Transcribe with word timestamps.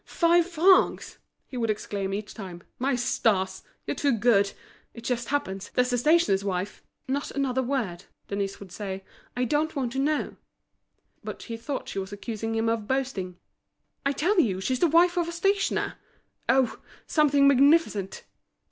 "Five 0.03 0.47
francs!" 0.49 1.19
he 1.45 1.57
would 1.57 1.69
exclaim 1.69 2.11
each 2.11 2.33
time. 2.33 2.63
"My 2.79 2.95
stars! 2.95 3.61
you're 3.85 3.93
too 3.93 4.13
good! 4.13 4.51
It 4.95 5.03
just 5.03 5.27
happens, 5.27 5.69
there's 5.75 5.91
the 5.91 5.97
stationer's 5.99 6.43
wife—" 6.43 6.81
"Not 7.07 7.29
another 7.29 7.61
word," 7.61 8.05
Denise 8.27 8.59
would 8.59 8.71
say; 8.71 9.03
"I 9.37 9.43
don't 9.45 9.75
want 9.75 9.91
to 9.91 9.99
know." 9.99 10.37
But 11.23 11.43
he 11.43 11.55
thought 11.55 11.87
she 11.89 11.99
was 11.99 12.11
accusing 12.11 12.55
him 12.55 12.67
of 12.67 12.87
boasting. 12.87 13.37
"I 14.03 14.11
tell 14.13 14.39
you 14.39 14.59
she's 14.59 14.79
the 14.79 14.87
wife 14.87 15.17
of 15.17 15.27
a 15.27 15.31
stationer! 15.31 15.99
Oh! 16.49 16.79
something 17.05 17.47
magnificent!" 17.47 18.23